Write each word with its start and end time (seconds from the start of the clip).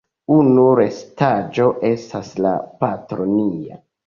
Unu 0.35 0.63
restaĵo 0.79 1.67
estas 1.91 2.33
la 2.47 2.55
"Patro 2.83 3.29
nia". 3.37 3.81